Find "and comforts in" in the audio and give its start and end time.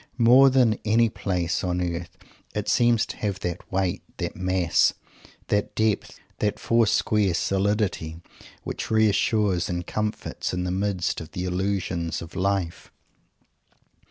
9.69-10.63